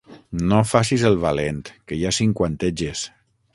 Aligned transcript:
No 0.51 0.61
facis 0.69 1.03
el 1.09 1.17
valent, 1.27 1.61
que 1.91 2.01
ja 2.01 2.17
cinquanteges. 2.21 3.07